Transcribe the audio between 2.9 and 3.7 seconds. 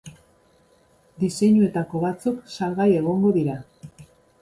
egongo dira.